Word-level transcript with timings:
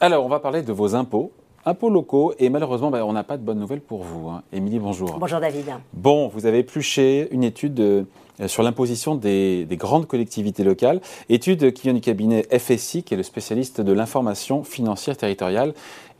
Alors, 0.00 0.24
on 0.24 0.28
va 0.28 0.40
parler 0.40 0.62
de 0.62 0.72
vos 0.72 0.94
impôts. 0.94 1.32
Impôts 1.64 1.90
locaux, 1.90 2.34
et 2.40 2.48
malheureusement, 2.48 2.90
bah, 2.90 3.06
on 3.06 3.12
n'a 3.12 3.22
pas 3.22 3.36
de 3.36 3.44
bonnes 3.44 3.60
nouvelles 3.60 3.80
pour 3.80 4.02
vous. 4.02 4.28
Hein. 4.28 4.42
Émilie, 4.52 4.80
bonjour. 4.80 5.16
Bonjour 5.18 5.38
David. 5.38 5.66
Bon, 5.92 6.26
vous 6.26 6.46
avez 6.46 6.58
épluché 6.58 7.28
une 7.30 7.44
étude 7.44 7.78
euh, 7.78 8.04
sur 8.48 8.64
l'imposition 8.64 9.14
des, 9.14 9.64
des, 9.64 9.76
grandes 9.76 10.08
collectivités 10.08 10.64
locales, 10.64 11.00
étude 11.28 11.72
qui 11.72 11.82
vient 11.82 11.94
du 11.94 12.00
cabinet 12.00 12.42
FSI, 12.50 13.04
qui 13.04 13.14
est 13.14 13.16
le 13.16 13.22
spécialiste 13.22 13.80
de 13.80 13.92
l'information 13.92 14.64
financière 14.64 15.16
territoriale 15.16 15.72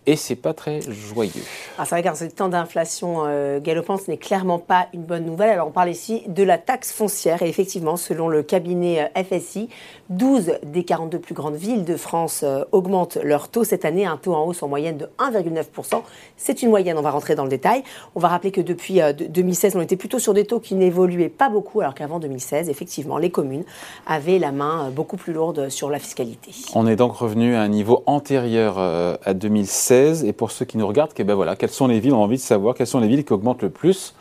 et 0.06 0.16
c'est 0.16 0.36
pas 0.36 0.52
très 0.52 0.80
joyeux. 0.80 1.44
Ah, 1.78 1.84
c'est 1.84 1.94
vrai 1.94 2.02
qu'en 2.02 2.14
ce 2.14 2.24
temps 2.24 2.48
d'inflation 2.48 3.22
euh, 3.26 3.60
galopante, 3.60 4.02
ce 4.02 4.10
n'est 4.10 4.16
clairement 4.16 4.58
pas 4.58 4.88
une 4.92 5.02
bonne 5.02 5.24
nouvelle. 5.24 5.50
Alors 5.50 5.68
on 5.68 5.70
parle 5.70 5.90
ici 5.90 6.22
de 6.26 6.42
la 6.42 6.58
taxe 6.58 6.92
foncière 6.92 7.42
et 7.42 7.48
effectivement, 7.48 7.96
selon 7.96 8.28
le 8.28 8.42
cabinet 8.42 9.10
euh, 9.16 9.22
FSI, 9.22 9.68
12 10.10 10.54
des 10.64 10.82
42 10.82 11.18
plus 11.20 11.34
grandes 11.34 11.54
villes 11.54 11.84
de 11.84 11.96
France 11.96 12.42
euh, 12.42 12.64
augmentent 12.72 13.16
leur 13.22 13.48
taux 13.48 13.62
cette 13.62 13.84
année, 13.84 14.04
un 14.04 14.16
taux 14.16 14.34
en 14.34 14.44
hausse 14.44 14.62
en 14.64 14.68
moyenne 14.68 14.98
de 14.98 15.08
1,9%. 15.18 16.02
C'est 16.36 16.62
une 16.62 16.70
moyenne, 16.70 16.98
on 16.98 17.02
va 17.02 17.12
rentrer 17.12 17.36
dans 17.36 17.44
le 17.44 17.50
détail. 17.50 17.84
On 18.16 18.20
va 18.20 18.28
rappeler 18.28 18.50
que 18.50 18.60
depuis 18.60 19.00
2016, 19.14 19.76
on 19.76 19.80
était 19.80 19.96
plutôt 19.96 20.18
sur 20.18 20.34
des 20.34 20.44
taux 20.44 20.58
qui 20.58 20.74
n'évoluaient 20.74 21.28
pas 21.28 21.48
beaucoup, 21.48 21.80
alors 21.80 21.94
qu'avant 21.94 22.18
2016, 22.18 22.68
effectivement, 22.68 23.18
les 23.18 23.30
communes 23.30 23.64
avaient 24.06 24.38
la 24.38 24.50
main 24.50 24.90
beaucoup 24.90 25.16
plus 25.16 25.32
lourde 25.32 25.68
sur 25.68 25.90
la 25.90 25.98
fiscalité. 25.98 26.50
On 26.74 26.86
est 26.86 26.96
donc 26.96 27.14
revenu 27.14 27.54
à 27.54 27.60
un 27.60 27.68
niveau 27.68 28.02
antérieur 28.06 28.78
à 28.78 29.34
2016 29.34 29.91
et 29.92 30.32
pour 30.32 30.50
ceux 30.50 30.64
qui 30.64 30.78
nous 30.78 30.86
regardent, 30.86 31.12
ben 31.16 31.34
voilà, 31.34 31.56
quelles 31.56 31.70
sont 31.70 31.86
les 31.86 32.00
villes, 32.00 32.14
on 32.14 32.20
a 32.20 32.24
envie 32.24 32.36
de 32.36 32.42
savoir, 32.42 32.74
quelles 32.74 32.86
sont 32.86 33.00
les 33.00 33.08
villes 33.08 33.24
qui 33.24 33.32
augmentent 33.32 33.62
le 33.62 33.70
plus 33.70 34.14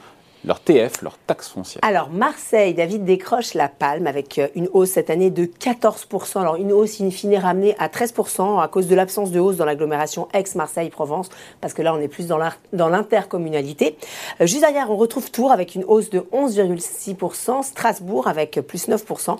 leur 0.43 0.59
TF, 0.59 1.01
leur 1.01 1.17
taxe 1.19 1.49
foncière. 1.49 1.81
Alors 1.83 2.09
Marseille, 2.09 2.73
David 2.73 3.05
décroche 3.05 3.53
la 3.53 3.69
palme 3.69 4.07
avec 4.07 4.39
euh, 4.39 4.47
une 4.55 4.69
hausse 4.73 4.91
cette 4.91 5.09
année 5.09 5.29
de 5.29 5.45
14%. 5.45 6.39
Alors 6.39 6.55
une 6.55 6.71
hausse 6.71 6.99
in 6.99 7.11
fine 7.11 7.35
ramenée 7.35 7.75
à 7.77 7.87
13% 7.89 8.61
à 8.61 8.67
cause 8.67 8.87
de 8.87 8.95
l'absence 8.95 9.31
de 9.31 9.39
hausse 9.39 9.57
dans 9.57 9.65
l'agglomération 9.65 10.27
Aix-Marseille-Provence, 10.33 11.29
parce 11.59 11.73
que 11.73 11.81
là 11.81 11.93
on 11.93 11.99
est 11.99 12.07
plus 12.07 12.27
dans 12.27 12.89
l'intercommunalité. 12.89 13.97
Euh, 14.39 14.47
juste 14.47 14.61
derrière, 14.61 14.89
on 14.89 14.95
retrouve 14.95 15.29
Tours 15.29 15.51
avec 15.51 15.75
une 15.75 15.83
hausse 15.83 16.09
de 16.09 16.21
11,6%, 16.31 17.63
Strasbourg 17.63 18.27
avec 18.27 18.59
plus 18.61 18.87
9% 18.87 19.37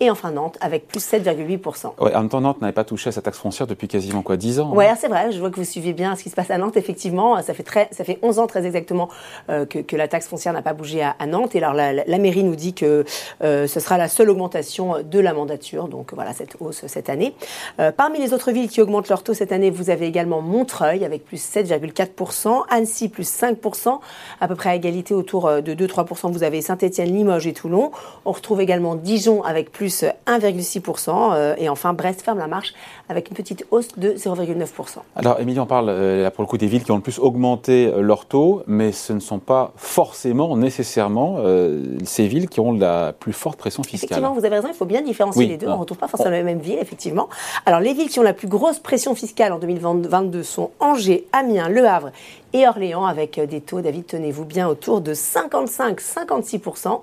et 0.00 0.10
enfin 0.10 0.32
Nantes 0.32 0.58
avec 0.60 0.88
plus 0.88 1.00
7,8%. 1.00 2.00
Ouais, 2.00 2.14
en 2.14 2.20
même 2.20 2.28
temps, 2.28 2.40
Nantes 2.40 2.60
n'avait 2.60 2.72
pas 2.72 2.84
touché 2.84 3.08
à 3.08 3.12
sa 3.12 3.22
taxe 3.22 3.38
foncière 3.38 3.66
depuis 3.66 3.88
quasiment 3.88 4.22
quoi 4.22 4.36
10 4.36 4.60
ans 4.60 4.72
Oui, 4.74 4.84
c'est 4.98 5.08
vrai, 5.08 5.32
je 5.32 5.38
vois 5.38 5.50
que 5.50 5.56
vous 5.56 5.64
suivez 5.64 5.92
bien 5.92 6.16
ce 6.16 6.22
qui 6.22 6.30
se 6.30 6.34
passe 6.34 6.50
à 6.50 6.58
Nantes, 6.58 6.76
effectivement. 6.76 7.40
Ça 7.42 7.54
fait, 7.54 7.62
très, 7.62 7.88
ça 7.92 8.04
fait 8.04 8.18
11 8.22 8.38
ans 8.38 8.46
très 8.46 8.66
exactement 8.66 9.08
euh, 9.50 9.66
que, 9.66 9.78
que, 9.78 9.96
la 9.96 10.08
taxe 10.08 10.26
foncière 10.26 10.52
n'a 10.52 10.62
pas 10.62 10.72
bougé 10.72 11.02
à, 11.02 11.14
Nantes. 11.26 11.54
Et 11.54 11.58
alors 11.58 11.74
la, 11.74 11.92
la, 11.92 12.18
mairie 12.18 12.42
nous 12.42 12.56
dit 12.56 12.74
que 12.74 13.04
euh, 13.42 13.66
ce 13.66 13.80
sera 13.80 13.96
la 13.96 14.08
seule 14.08 14.30
augmentation 14.30 14.96
de 15.02 15.18
la 15.20 15.32
mandature, 15.32 15.88
donc 15.88 16.12
voilà 16.12 16.32
cette 16.32 16.56
hausse 16.60 16.86
cette 16.86 17.08
année. 17.08 17.34
Euh, 17.80 17.92
parmi 17.92 18.18
les 18.18 18.32
autres 18.32 18.50
villes 18.50 18.68
qui 18.68 18.80
augmentent 18.80 19.08
leur 19.08 19.22
taux 19.22 19.34
cette 19.34 19.52
année, 19.52 19.70
vous 19.70 19.90
avez 19.90 20.06
également 20.06 20.40
Montreuil 20.40 21.04
avec 21.04 21.24
plus 21.24 21.42
7,4%, 21.42 22.64
Annecy 22.68 23.08
plus 23.08 23.30
5%, 23.30 24.00
à 24.40 24.48
peu 24.48 24.54
près 24.54 24.70
à 24.70 24.74
égalité 24.74 25.14
autour 25.14 25.50
de 25.62 25.74
2-3%. 25.74 26.32
Vous 26.32 26.42
avez 26.42 26.60
Saint-Étienne, 26.62 27.14
Limoges 27.14 27.46
et 27.46 27.52
Toulon. 27.52 27.92
On 28.24 28.32
retrouve 28.32 28.60
également 28.60 28.96
Dijon 28.96 29.42
avec 29.42 29.70
plus 29.70 29.93
plus 29.94 30.06
1,6%. 30.26 31.34
Euh, 31.34 31.54
et 31.58 31.68
enfin, 31.68 31.92
Brest 31.92 32.22
ferme 32.22 32.38
la 32.38 32.46
marche 32.46 32.74
avec 33.08 33.30
une 33.30 33.36
petite 33.36 33.66
hausse 33.70 33.88
de 33.96 34.12
0,9%. 34.12 34.98
Alors, 35.16 35.40
Émilie, 35.40 35.60
on 35.60 35.66
parle 35.66 35.88
euh, 35.88 36.22
là 36.22 36.30
pour 36.30 36.42
le 36.42 36.48
coup 36.48 36.58
des 36.58 36.66
villes 36.66 36.84
qui 36.84 36.90
ont 36.90 36.96
le 36.96 37.02
plus 37.02 37.18
augmenté 37.18 37.86
euh, 37.86 38.00
leur 38.00 38.26
taux, 38.26 38.62
mais 38.66 38.92
ce 38.92 39.12
ne 39.12 39.20
sont 39.20 39.38
pas 39.38 39.72
forcément, 39.76 40.56
nécessairement, 40.56 41.38
ces 42.04 42.26
villes 42.26 42.48
qui 42.48 42.60
ont 42.60 42.72
la 42.72 43.12
plus 43.12 43.32
forte 43.32 43.58
pression 43.58 43.82
fiscale. 43.82 44.06
Effectivement, 44.06 44.32
vous 44.32 44.44
avez 44.44 44.56
raison, 44.56 44.68
il 44.68 44.74
faut 44.74 44.84
bien 44.84 45.02
différencier 45.02 45.46
les 45.46 45.56
deux. 45.56 45.66
On 45.66 45.74
ne 45.74 45.76
retrouve 45.76 45.98
pas 45.98 46.08
forcément 46.08 46.30
la 46.30 46.42
même 46.42 46.58
ville, 46.58 46.78
effectivement. 46.80 47.28
Alors, 47.66 47.80
les 47.80 47.92
villes 47.92 48.08
qui 48.08 48.18
ont 48.18 48.24
la 48.24 48.32
plus 48.32 48.48
grosse 48.48 48.78
pression 48.78 49.14
fiscale 49.14 49.52
en 49.52 49.58
2022 49.58 50.42
sont 50.42 50.70
Angers, 50.80 51.26
Amiens, 51.32 51.68
Le 51.68 51.86
Havre 51.86 52.10
et 52.54 52.66
Orléans 52.68 53.04
avec 53.04 53.38
des 53.40 53.60
taux, 53.60 53.80
David, 53.80 54.06
tenez-vous 54.06 54.44
bien, 54.44 54.68
autour 54.68 55.00
de 55.00 55.12
55-56%. 55.12 57.00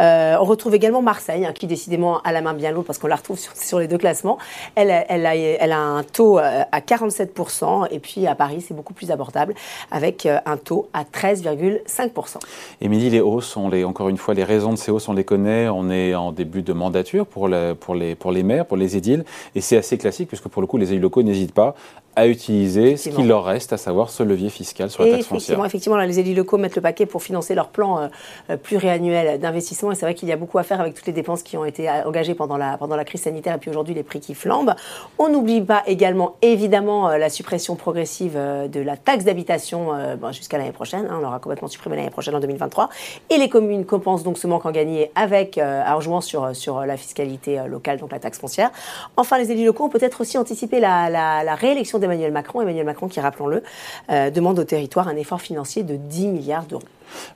Euh, 0.00 0.36
on 0.40 0.44
retrouve 0.44 0.74
également 0.74 1.02
Marseille, 1.02 1.44
hein, 1.44 1.52
qui 1.52 1.66
décidément 1.66 2.20
a 2.24 2.32
la 2.32 2.40
main 2.40 2.54
bien 2.54 2.72
lourde 2.72 2.86
parce 2.86 2.98
qu'on 2.98 3.06
la 3.06 3.16
retrouve 3.16 3.38
sur, 3.38 3.78
les 3.78 3.88
deux 3.88 3.98
classements. 3.98 4.38
Elle, 4.74 4.90
a, 4.90 5.78
un 5.78 6.02
taux 6.02 6.38
euh, 6.38 6.62
à 6.70 6.80
47%, 6.80 7.88
et 7.90 7.98
puis 7.98 8.26
à 8.26 8.34
Paris, 8.34 8.64
c'est 8.66 8.74
beaucoup 8.74 8.94
plus 8.94 9.10
abordable, 9.10 9.54
avec 9.90 10.26
euh, 10.26 10.38
un 10.46 10.56
taux 10.56 10.88
à 10.92 11.04
13,5%. 11.04 12.38
Émilie, 12.80 13.10
les 13.10 13.20
hausses, 13.20 13.56
encore 13.56 14.08
une 14.08 14.16
fois, 14.16 14.34
les 14.34 14.44
raisons 14.44 14.72
de 14.72 14.78
ces 14.78 14.90
hausses, 14.90 15.08
on 15.08 15.12
les 15.12 15.24
connaît. 15.24 15.68
On 15.68 15.90
est 15.90 16.14
en 16.14 16.32
début 16.32 16.62
de 16.62 16.72
mandature 16.72 17.26
pour, 17.26 17.48
pour, 17.80 17.94
les, 17.94 18.14
pour 18.14 18.32
les 18.32 18.42
maires, 18.42 18.66
pour 18.66 18.76
les 18.76 18.96
édiles, 18.96 19.24
et 19.54 19.60
c'est 19.60 19.76
assez 19.76 19.98
classique, 19.98 20.28
puisque 20.28 20.48
pour 20.48 20.62
le 20.62 20.66
coup, 20.66 20.76
les 20.76 20.92
élus 20.92 21.00
locaux 21.00 21.22
n'hésitent 21.22 21.54
pas 21.54 21.74
à 22.16 22.26
utiliser 22.26 22.96
ce 22.96 23.08
qu'il 23.08 23.26
leur 23.26 23.44
reste, 23.44 23.72
à 23.72 23.76
savoir 23.76 24.10
ce 24.10 24.22
levier 24.22 24.48
fiscal 24.48 24.90
sur 24.90 25.04
la 25.04 25.12
taxe 25.12 25.26
foncière. 25.26 25.64
Effectivement, 25.64 25.96
les 25.98 26.18
élus 26.18 26.34
locaux 26.34 26.58
mettent 26.58 26.76
le 26.76 26.82
paquet 26.82 27.06
pour 27.06 27.22
financer 27.22 27.54
leur 27.54 27.68
plan 27.68 27.98
euh, 27.98 28.08
euh, 28.50 28.56
pluriannuel 28.56 29.40
d'investissement. 29.40 29.90
Et 29.92 29.94
c'est 29.94 30.06
vrai 30.06 30.14
qu'il 30.14 30.28
y 30.28 30.32
a 30.32 30.36
beaucoup 30.36 30.58
à 30.58 30.62
faire 30.62 30.80
avec 30.80 30.94
toutes 30.94 31.06
les 31.06 31.12
dépenses 31.12 31.42
qui 31.42 31.56
ont 31.56 31.64
été 31.64 31.88
euh, 31.88 32.04
engagées 32.04 32.34
pendant 32.34 32.56
la, 32.56 32.78
pendant 32.78 32.96
la 32.96 33.04
crise 33.04 33.22
sanitaire 33.22 33.56
et 33.56 33.58
puis 33.58 33.70
aujourd'hui 33.70 33.94
les 33.94 34.02
prix 34.02 34.20
qui 34.20 34.34
flambent. 34.34 34.74
On 35.18 35.28
n'oublie 35.28 35.60
pas 35.60 35.82
également, 35.86 36.36
évidemment, 36.42 37.08
la 37.08 37.28
suppression 37.30 37.74
progressive 37.74 38.34
de 38.34 38.80
la 38.80 38.96
taxe 38.96 39.24
d'habitation 39.24 39.88
jusqu'à 40.32 40.58
l'année 40.58 40.72
prochaine. 40.72 41.06
Hein. 41.10 41.16
on 41.18 41.20
l'aura 41.20 41.38
complètement 41.38 41.68
supprimé 41.68 41.96
l'année 41.96 42.10
prochaine 42.10 42.34
en 42.34 42.40
2023. 42.40 42.88
Et 43.30 43.38
les 43.38 43.48
communes 43.48 43.84
compensent 43.84 44.24
donc 44.24 44.38
ce 44.38 44.46
manque 44.46 44.66
en 44.66 44.70
gagné 44.70 45.10
avec, 45.14 45.58
en 45.58 46.00
jouant 46.00 46.20
sur, 46.20 46.54
sur 46.54 46.84
la 46.84 46.96
fiscalité 46.96 47.60
locale, 47.68 47.98
donc 47.98 48.12
la 48.12 48.18
taxe 48.18 48.38
foncière. 48.38 48.70
Enfin, 49.16 49.38
les 49.38 49.50
élus 49.50 49.64
locaux 49.64 49.84
ont 49.84 49.88
peut-être 49.88 50.20
aussi 50.20 50.38
anticipé 50.38 50.80
la, 50.80 51.10
la, 51.10 51.44
la 51.44 51.54
réélection 51.54 51.98
Emmanuel 52.04 52.32
Macron. 52.32 52.62
Emmanuel 52.62 52.86
Macron 52.86 53.08
qui, 53.08 53.20
rappelons-le, 53.20 53.62
euh, 54.10 54.30
demande 54.30 54.58
au 54.58 54.64
territoire 54.64 55.08
un 55.08 55.16
effort 55.16 55.40
financier 55.40 55.82
de 55.82 55.96
10 55.96 56.28
milliards 56.28 56.64
d'euros. 56.64 56.82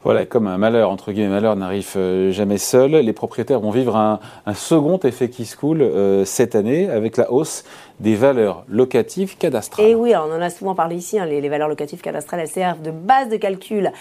Voilà, 0.04 0.26
comme 0.26 0.46
un 0.46 0.58
malheur, 0.58 0.90
entre 0.90 1.12
guillemets, 1.12 1.28
malheur 1.28 1.56
n'arrive 1.56 1.92
euh, 1.96 2.32
jamais 2.32 2.58
seul, 2.58 2.92
les 2.92 3.12
propriétaires 3.12 3.60
vont 3.60 3.70
vivre 3.70 3.96
un, 3.96 4.18
second 4.54 4.98
effet 5.00 5.28
qui 5.28 5.44
se 5.44 5.56
coule 5.56 5.82
euh, 5.82 6.24
cette 6.24 6.54
année 6.54 6.88
avec 6.88 7.16
la 7.16 7.30
hausse 7.30 7.64
des 8.00 8.14
valeurs 8.14 8.64
locatives 8.68 9.36
cadastrales. 9.36 9.86
Et 9.86 9.94
oui, 9.94 10.14
on 10.14 10.32
en 10.32 10.40
a 10.40 10.50
souvent 10.50 10.74
parlé 10.74 10.96
ici, 10.96 11.18
hein, 11.18 11.26
les, 11.26 11.46
valeurs 11.48 11.68
locatives 11.68 12.00
cadastrales, 12.00 12.40
elles 12.40 12.48
servent 12.48 12.82
de 12.82 12.90
base 12.90 13.28
de 13.28 13.36
calcul 13.36 13.92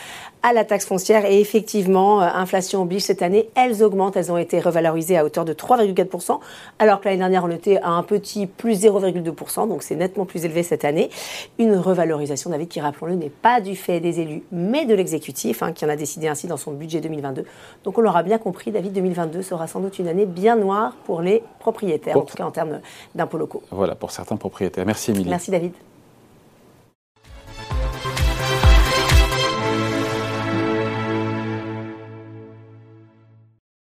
à 0.43 0.53
la 0.53 0.65
taxe 0.65 0.85
foncière 0.85 1.25
et 1.25 1.39
effectivement, 1.39 2.21
euh, 2.21 2.27
inflation 2.33 2.83
oblige 2.83 3.03
cette 3.03 3.21
année, 3.21 3.49
elles 3.55 3.83
augmentent, 3.83 4.15
elles 4.15 4.31
ont 4.31 4.37
été 4.37 4.59
revalorisées 4.59 5.17
à 5.17 5.25
hauteur 5.25 5.45
de 5.45 5.53
3,4%, 5.53 6.39
alors 6.79 7.01
que 7.01 7.05
l'année 7.05 7.17
dernière, 7.17 7.43
on 7.43 7.49
était 7.49 7.77
à 7.77 7.89
un 7.89 8.03
petit 8.03 8.45
plus 8.45 8.83
0,2%, 8.83 9.67
donc 9.67 9.83
c'est 9.83 9.95
nettement 9.95 10.25
plus 10.25 10.45
élevé 10.45 10.56
cette 10.63 10.85
année. 10.85 11.09
Une 11.59 11.75
revalorisation, 11.75 12.49
David, 12.49 12.67
qui, 12.67 12.79
rappelons-le, 12.79 13.15
n'est 13.15 13.29
pas 13.29 13.61
du 13.61 13.75
fait 13.75 13.99
des 13.99 14.19
élus, 14.19 14.43
mais 14.51 14.85
de 14.85 14.93
l'exécutif. 14.93 15.57
Hein, 15.61 15.73
qui 15.73 15.85
en 15.85 15.89
a 15.89 15.95
décidé 15.95 16.27
ainsi 16.27 16.47
dans 16.47 16.57
son 16.57 16.71
budget 16.71 17.01
2022. 17.01 17.45
Donc 17.83 17.97
on 17.97 18.01
l'aura 18.01 18.23
bien 18.23 18.37
compris, 18.37 18.71
David, 18.71 18.93
2022 18.93 19.41
sera 19.41 19.67
sans 19.67 19.79
doute 19.79 19.99
une 19.99 20.07
année 20.07 20.25
bien 20.25 20.55
noire 20.55 20.95
pour 21.05 21.21
les 21.21 21.43
propriétaires, 21.59 22.17
en 22.17 22.21
tout 22.21 22.35
cas 22.35 22.45
en 22.45 22.51
termes 22.51 22.81
d'impôts 23.15 23.37
locaux. 23.37 23.63
Voilà, 23.71 23.95
pour 23.95 24.11
certains 24.11 24.37
propriétaires. 24.37 24.85
Merci 24.85 25.11
Émilie. 25.11 25.29
Merci 25.29 25.51
David. 25.51 25.73